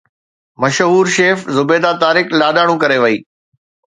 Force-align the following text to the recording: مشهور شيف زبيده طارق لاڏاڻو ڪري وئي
مشهور 0.61 1.05
شيف 1.15 1.37
زبيده 1.57 1.91
طارق 2.03 2.27
لاڏاڻو 2.39 2.75
ڪري 2.83 2.97
وئي 3.03 3.17